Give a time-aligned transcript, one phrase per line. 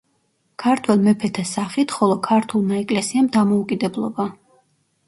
[0.63, 4.33] ქართველ მეფეთა სახით, ხოლო ქართულმა ეკლესიამ დამოუკიდებლობა.